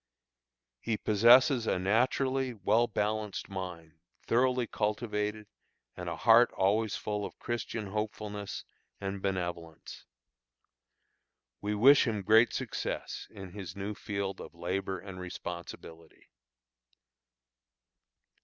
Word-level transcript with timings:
He 0.79 0.97
possesses 0.97 1.67
a 1.67 1.77
naturally 1.77 2.55
well 2.55 2.87
balanced 2.87 3.49
mind, 3.49 3.99
thoroughly 4.25 4.65
cultivated, 4.65 5.45
and 5.95 6.09
a 6.09 6.15
heart 6.15 6.51
always 6.53 6.95
full 6.95 7.23
of 7.23 7.37
Christian 7.37 7.85
hopefulness 7.91 8.65
and 8.99 9.21
benevolence. 9.21 10.07
We 11.61 11.75
wish 11.75 12.07
him 12.07 12.23
great 12.23 12.51
success 12.51 13.27
in 13.29 13.51
his 13.51 13.75
new 13.75 13.93
field 13.93 14.41
of 14.41 14.55
labor 14.55 14.97
and 14.97 15.19
responsibility. 15.19 16.29